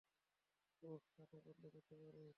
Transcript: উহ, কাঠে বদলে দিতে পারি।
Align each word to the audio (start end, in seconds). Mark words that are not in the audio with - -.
উহ, 0.83 0.99
কাঠে 1.15 1.37
বদলে 1.45 1.69
দিতে 1.75 1.93
পারি। 1.95 2.25